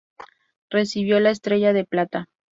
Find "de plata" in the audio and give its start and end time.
1.73-2.27